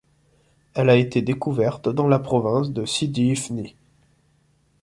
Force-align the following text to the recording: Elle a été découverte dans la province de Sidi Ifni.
Elle 0.73 0.89
a 0.89 0.95
été 0.95 1.21
découverte 1.21 1.87
dans 1.87 2.07
la 2.07 2.17
province 2.17 2.71
de 2.71 2.85
Sidi 2.87 3.27
Ifni. 3.33 3.75